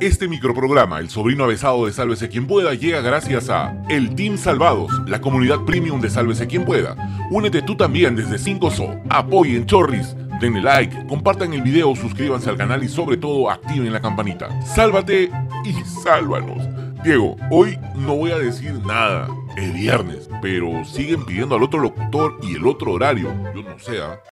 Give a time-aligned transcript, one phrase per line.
[0.00, 4.90] Este microprograma, El sobrino avesado de Sálvese quien pueda, llega gracias a El Team Salvados,
[5.06, 6.96] la comunidad premium de Sálvese quien pueda.
[7.30, 9.02] Únete tú también desde 5SO.
[9.10, 10.16] Apoyen Chorris.
[10.40, 14.48] Denle like, compartan el video, suscríbanse al canal y sobre todo activen la campanita.
[14.62, 15.30] Sálvate
[15.64, 16.68] y sálvanos.
[17.04, 19.28] Diego, hoy no voy a decir nada.
[19.56, 23.32] Es viernes, pero siguen pidiendo al otro locutor y el otro horario.
[23.54, 24.31] Yo no sé, ¿ah?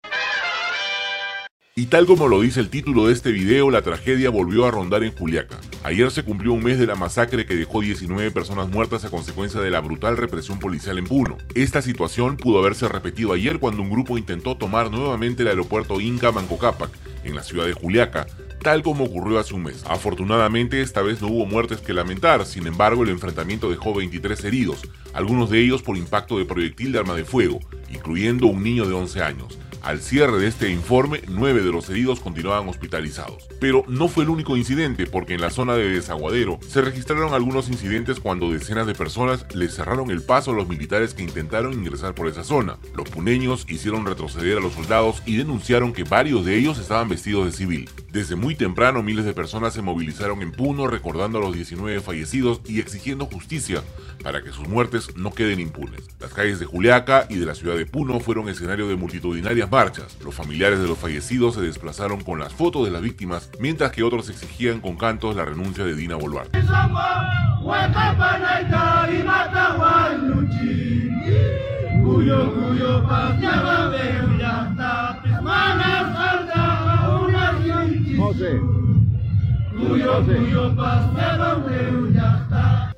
[1.77, 5.05] Y tal como lo dice el título de este video, la tragedia volvió a rondar
[5.05, 5.61] en Juliaca.
[5.85, 9.61] Ayer se cumplió un mes de la masacre que dejó 19 personas muertas a consecuencia
[9.61, 11.39] de la brutal represión policial en Puno.
[11.55, 16.33] Esta situación pudo haberse repetido ayer cuando un grupo intentó tomar nuevamente el aeropuerto Inca
[16.33, 16.91] Manco Cápac,
[17.23, 18.27] en la ciudad de Juliaca,
[18.63, 19.85] tal como ocurrió hace un mes.
[19.89, 24.83] Afortunadamente, esta vez no hubo muertes que lamentar, sin embargo, el enfrentamiento dejó 23 heridos,
[25.13, 28.95] algunos de ellos por impacto de proyectil de arma de fuego, incluyendo un niño de
[28.95, 29.59] 11 años.
[29.83, 33.49] Al cierre de este informe, nueve de los heridos continuaban hospitalizados.
[33.61, 37.69] Pero no fue el único incidente, porque en la zona de Desaguadero se registraron algunos
[37.69, 42.15] incidentes cuando decenas de personas le cerraron el paso a los militares que intentaron ingresar
[42.15, 42.77] por esa zona.
[42.95, 47.47] Los puneños hicieron retroceder a los soldados y denunciaron que varios de ellos estaban vestidos
[47.47, 47.89] de civil.
[48.13, 52.61] Desde muy temprano miles de personas se movilizaron en Puno recordando a los 19 fallecidos
[52.67, 53.83] y exigiendo justicia
[54.25, 56.09] para que sus muertes no queden impunes.
[56.19, 60.19] Las calles de Juliaca y de la ciudad de Puno fueron escenario de multitudinarias marchas.
[60.25, 64.03] Los familiares de los fallecidos se desplazaron con las fotos de las víctimas, mientras que
[64.03, 66.59] otros exigían con cantos la renuncia de Dina Boluarte.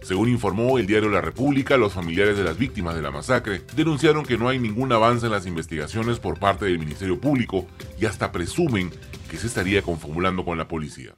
[0.03, 4.25] Según informó el diario La República, los familiares de las víctimas de la masacre denunciaron
[4.25, 7.67] que no hay ningún avance en las investigaciones por parte del Ministerio Público
[8.01, 8.91] y hasta presumen
[9.31, 11.15] que se estaría confabulando con la policía.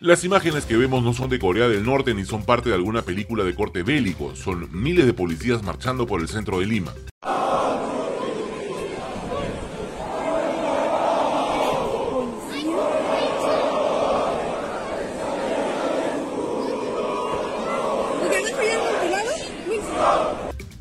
[0.00, 3.02] Las imágenes que vemos no son de Corea del Norte ni son parte de alguna
[3.02, 6.94] película de corte bélico, son miles de policías marchando por el centro de Lima.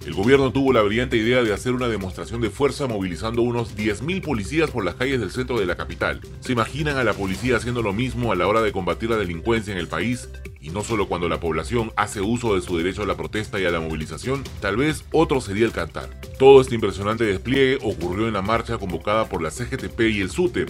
[0.07, 4.21] El gobierno tuvo la brillante idea de hacer una demostración de fuerza movilizando unos 10.000
[4.21, 6.21] policías por las calles del centro de la capital.
[6.39, 9.73] ¿Se imaginan a la policía haciendo lo mismo a la hora de combatir la delincuencia
[9.73, 10.29] en el país?
[10.61, 13.65] Y no solo cuando la población hace uso de su derecho a la protesta y
[13.65, 16.09] a la movilización, tal vez otro sería el cantar.
[16.39, 20.69] Todo este impresionante despliegue ocurrió en la marcha convocada por la CGTP y el SUTEP,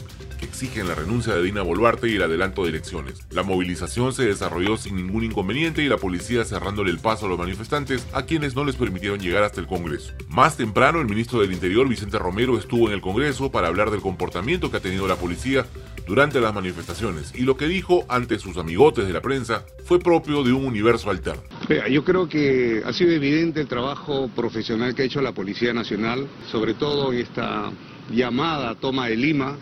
[0.57, 3.19] exigen la renuncia de Dina Boluarte y el adelanto de elecciones.
[3.29, 7.37] La movilización se desarrolló sin ningún inconveniente y la policía cerrándole el paso a los
[7.37, 10.13] manifestantes a quienes no les permitieron llegar hasta el Congreso.
[10.29, 14.01] Más temprano, el ministro del Interior, Vicente Romero, estuvo en el Congreso para hablar del
[14.01, 15.67] comportamiento que ha tenido la policía
[16.07, 20.43] durante las manifestaciones y lo que dijo ante sus amigotes de la prensa fue propio
[20.43, 21.43] de un universo alterno.
[21.87, 26.27] Yo creo que ha sido evidente el trabajo profesional que ha hecho la Policía Nacional,
[26.51, 27.71] sobre todo en esta
[28.09, 29.55] llamada toma de Lima,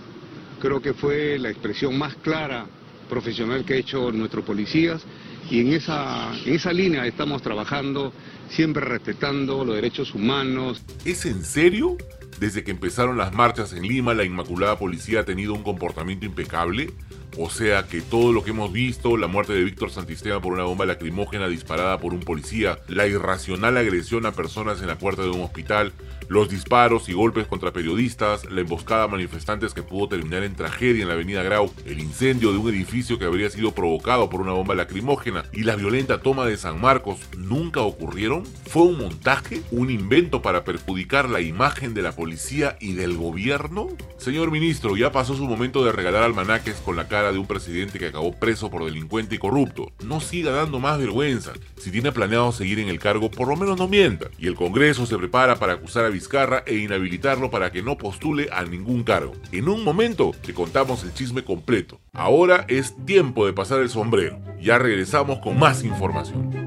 [0.66, 2.66] creo que fue la expresión más clara
[3.08, 5.04] profesional que ha hecho nuestros policías
[5.50, 8.12] y en esa, en esa línea estamos trabajando,
[8.50, 10.84] siempre respetando los derechos humanos.
[11.06, 11.98] ¿Es en serio?
[12.40, 16.92] Desde que empezaron las marchas en Lima, la Inmaculada Policía ha tenido un comportamiento impecable.
[17.38, 20.64] O sea que todo lo que hemos visto, la muerte de Víctor Santisteban por una
[20.64, 25.30] bomba lacrimógena disparada por un policía, la irracional agresión a personas en la puerta de
[25.30, 25.92] un hospital,
[26.30, 31.02] los disparos y golpes contra periodistas, la emboscada a manifestantes que pudo terminar en tragedia
[31.02, 34.54] en la avenida Grau, el incendio de un edificio que habría sido provocado por una
[34.54, 38.46] bomba lacrimógena y la violenta toma de San Marcos nunca ocurrieron?
[38.68, 39.62] ¿Fue un montaje?
[39.72, 43.90] ¿Un invento para perjudicar la imagen de la policía y del gobierno?
[44.18, 48.00] Señor ministro, ya pasó su momento de regalar almanaques con la cara de un presidente
[48.00, 49.92] que acabó preso por delincuente y corrupto.
[50.04, 51.54] No siga dando más vergüenza.
[51.78, 54.28] Si tiene planeado seguir en el cargo, por lo menos no mienta.
[54.38, 58.50] Y el Congreso se prepara para acusar a Vizcarra e inhabilitarlo para que no postule
[58.52, 59.34] a ningún cargo.
[59.52, 62.00] En un momento te contamos el chisme completo.
[62.14, 64.40] Ahora es tiempo de pasar el sombrero.
[64.62, 66.65] Ya regresamos con más información.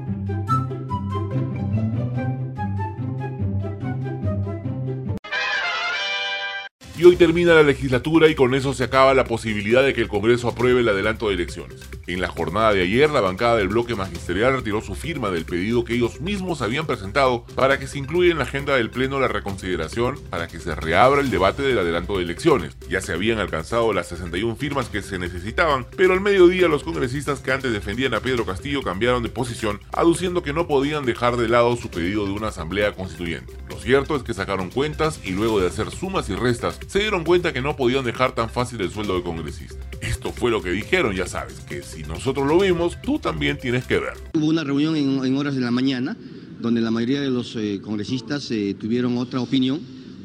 [6.99, 10.09] Y hoy termina la legislatura y con eso se acaba la posibilidad de que el
[10.09, 11.79] Congreso apruebe el adelanto de elecciones.
[12.07, 15.85] En la jornada de ayer, la bancada del bloque magisterial retiró su firma del pedido
[15.85, 19.29] que ellos mismos habían presentado para que se incluya en la agenda del Pleno la
[19.29, 22.75] reconsideración para que se reabra el debate del adelanto de elecciones.
[22.89, 27.39] Ya se habían alcanzado las 61 firmas que se necesitaban, pero al mediodía los congresistas
[27.39, 31.47] que antes defendían a Pedro Castillo cambiaron de posición, aduciendo que no podían dejar de
[31.47, 33.53] lado su pedido de una asamblea constituyente.
[33.69, 37.23] Lo cierto es que sacaron cuentas y luego de hacer sumas y restas, se dieron
[37.23, 39.75] cuenta que no podían dejar tan fácil el sueldo de congresista.
[40.01, 43.85] Esto fue lo que dijeron, ya sabes, que si nosotros lo vimos, tú también tienes
[43.85, 44.13] que ver.
[44.33, 46.17] Hubo una reunión en, horas de la mañana
[46.59, 49.79] donde la mayoría de los eh, congresistas eh, tuvieron otra opinión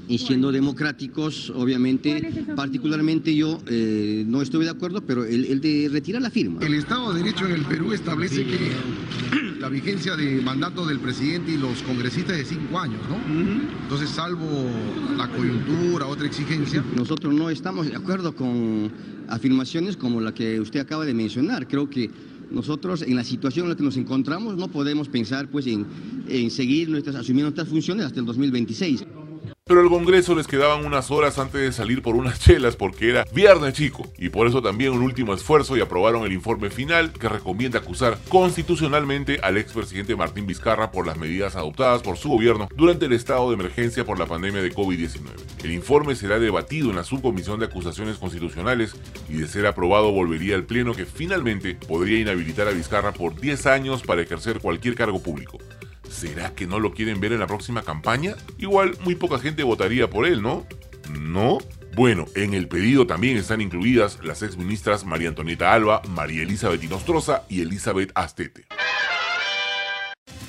[0.08, 6.20] y siendo democráticos, obviamente, particularmente yo eh, no estuve de acuerdo, pero el, de retirar
[6.20, 6.60] la firma.
[6.64, 8.72] El Estado de Derecho en el Perú establece que
[9.60, 13.16] la vigencia de mandato del presidente y los congresistas es de cinco años, ¿no?
[13.82, 14.46] Entonces, salvo
[15.16, 16.84] la coyuntura, otra exigencia.
[16.96, 18.92] Nosotros no estamos de acuerdo con
[19.28, 21.66] afirmaciones como la que usted acaba de mencionar.
[21.66, 22.10] Creo que
[22.50, 25.86] nosotros en la situación en la que nos encontramos no podemos pensar pues en,
[26.28, 29.04] en seguir nuestras, asumiendo nuestras funciones hasta el 2026.
[29.66, 33.24] Pero al Congreso les quedaban unas horas antes de salir por unas chelas porque era
[33.32, 37.30] viernes chico y por eso también un último esfuerzo y aprobaron el informe final que
[37.30, 43.06] recomienda acusar constitucionalmente al expresidente Martín Vizcarra por las medidas adoptadas por su gobierno durante
[43.06, 45.30] el estado de emergencia por la pandemia de COVID-19.
[45.64, 48.94] El informe será debatido en la subcomisión de acusaciones constitucionales
[49.30, 53.64] y de ser aprobado volvería al Pleno que finalmente podría inhabilitar a Vizcarra por 10
[53.64, 55.56] años para ejercer cualquier cargo público.
[56.08, 58.36] ¿Será que no lo quieren ver en la próxima campaña?
[58.58, 60.66] Igual muy poca gente votaría por él, ¿no?
[61.10, 61.58] ¿No?
[61.94, 67.44] Bueno, en el pedido también están incluidas las exministras María Antonieta Alba, María Elizabeth Inostroza
[67.48, 68.66] y Elizabeth Astete.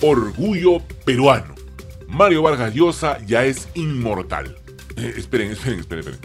[0.02, 1.56] Orgullo peruano.
[2.08, 4.56] Mario Vargas Llosa ya es inmortal.
[4.98, 6.20] Eh, esperen, esperen, esperen, esperen.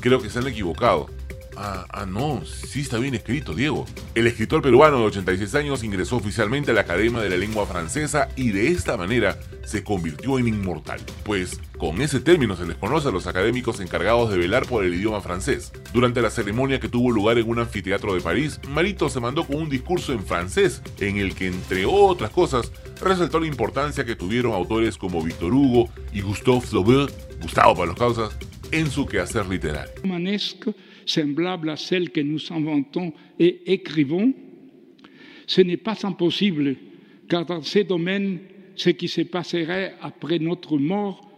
[0.00, 1.08] Creo que se han equivocado.
[1.56, 3.86] Ah, ah, no, sí está bien escrito, Diego.
[4.14, 8.28] El escritor peruano de 86 años ingresó oficialmente a la Academia de la Lengua Francesa
[8.36, 13.08] y de esta manera se convirtió en inmortal, pues con ese término se les conoce
[13.08, 15.72] a los académicos encargados de velar por el idioma francés.
[15.92, 19.56] Durante la ceremonia que tuvo lugar en un anfiteatro de París, Marito se mandó con
[19.56, 24.52] un discurso en francés en el que, entre otras cosas, resaltó la importancia que tuvieron
[24.52, 28.36] autores como Victor Hugo y Gustave Flaubert, Gustavo para los causas,
[28.70, 29.92] en su quehacer literario
[31.06, 34.32] semblable à celle que nous inventons et écrivons,
[35.46, 36.76] ce n'est pas impossible,
[37.28, 38.38] car dans ces domaines,
[38.76, 41.30] ce qui se passerait après notre mort,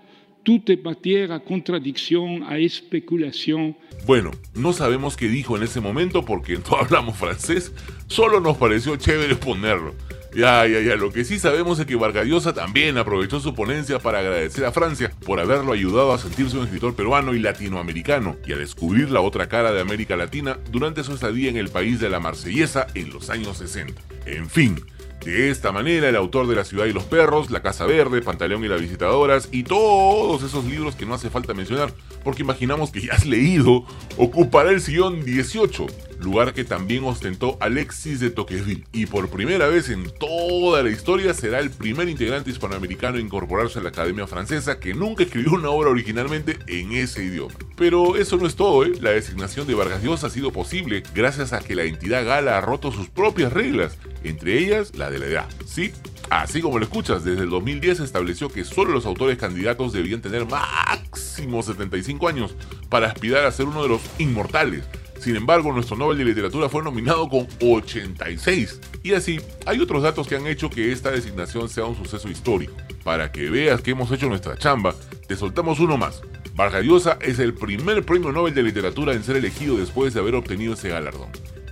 [0.44, 3.74] tout est matière à contradiction, à espéculation.
[4.06, 7.72] Bueno, no sabemos qué dijo en ese momento porque no hablamos francés,
[8.06, 9.94] solo nos pareció chévere ponerlo.
[10.36, 10.96] Ya, ya, ya.
[10.96, 15.10] Lo que sí sabemos es que Vargallosa también aprovechó su ponencia para agradecer a Francia
[15.24, 19.48] por haberlo ayudado a sentirse un escritor peruano y latinoamericano y a descubrir la otra
[19.48, 23.30] cara de América Latina durante su estadía en el país de la Marsellesa en los
[23.30, 23.98] años 60.
[24.26, 24.78] En fin,
[25.24, 28.62] de esta manera, el autor de La ciudad y los perros, La casa verde, Pantaleón
[28.62, 33.00] y las visitadoras y todos esos libros que no hace falta mencionar porque imaginamos que
[33.00, 33.86] ya has leído,
[34.18, 35.86] ocupará el sillón 18
[36.20, 41.34] lugar que también ostentó Alexis de Tocqueville, y por primera vez en toda la historia
[41.34, 45.70] será el primer integrante hispanoamericano en incorporarse a la Academia Francesa que nunca escribió una
[45.70, 47.54] obra originalmente en ese idioma.
[47.76, 48.92] Pero eso no es todo, ¿eh?
[49.00, 52.60] la designación de Vargas Llosa ha sido posible gracias a que la entidad gala ha
[52.60, 55.48] roto sus propias reglas, entre ellas la de la edad.
[55.66, 55.92] Sí,
[56.30, 60.20] Así como lo escuchas, desde el 2010 se estableció que solo los autores candidatos debían
[60.20, 62.56] tener máximo 75 años
[62.88, 64.84] para aspirar a ser uno de los inmortales.
[65.26, 68.80] Sin embargo, nuestro Nobel de Literatura fue nominado con 86.
[69.02, 72.74] Y así, hay otros datos que han hecho que esta designación sea un suceso histórico.
[73.02, 74.94] Para que veas que hemos hecho nuestra chamba,
[75.26, 76.22] te soltamos uno más.
[76.54, 76.84] Vargas
[77.22, 80.90] es el primer premio Nobel de Literatura en ser elegido después de haber obtenido ese
[80.90, 81.30] galardón.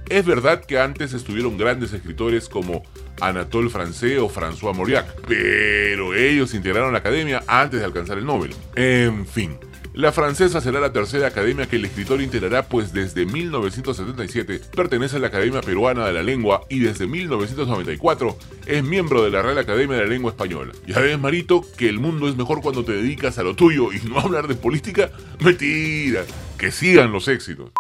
[0.09, 2.83] Es verdad que antes estuvieron grandes escritores como
[3.21, 8.53] Anatole France o François Mauriac, pero ellos integraron la academia antes de alcanzar el Nobel.
[8.75, 9.57] En fin,
[9.95, 15.19] la francesa será la tercera academia que el escritor integrará, pues desde 1977 pertenece a
[15.21, 18.37] la Academia Peruana de la Lengua y desde 1994
[18.67, 20.73] es miembro de la Real Academia de la Lengua Española.
[20.85, 24.01] Ya ves, Marito, que el mundo es mejor cuando te dedicas a lo tuyo y
[24.09, 25.13] no a hablar de política.
[25.39, 26.25] Mentira,
[26.59, 27.71] que sigan los éxitos.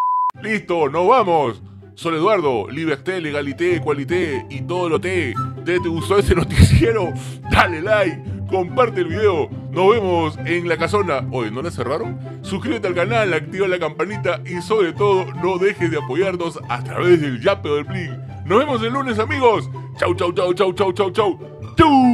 [0.41, 1.61] ¡Listo, nos vamos!
[1.97, 5.35] Soy Eduardo, liberté, legalité, qualité y todo lo te.
[5.65, 7.13] ¿Te, te gustó este noticiero?
[7.51, 9.51] Dale like comparte el video.
[9.75, 11.27] Nos vemos en la casona.
[11.33, 12.17] Oye, ¿no la cerraron?
[12.43, 17.21] Suscríbete al canal, activa la campanita y sobre todo no dejes de apoyarnos a través
[17.21, 18.17] del yape del plin.
[18.45, 19.69] Nos vemos el lunes amigos.
[19.99, 21.39] Chau, chau, chau, chau, chau, chau, chau.
[21.77, 22.14] ¡Chau!